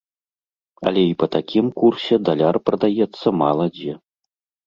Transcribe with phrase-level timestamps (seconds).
[0.91, 3.93] Але і па такім курсе даляр прадаецца мала дзе.